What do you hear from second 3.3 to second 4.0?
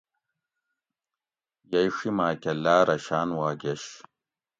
وا گیش